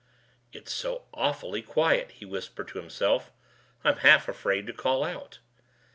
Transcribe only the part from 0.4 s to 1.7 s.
"It's so awfully